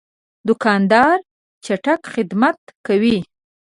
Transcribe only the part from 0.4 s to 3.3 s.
دوکاندار چټک خدمت کوي.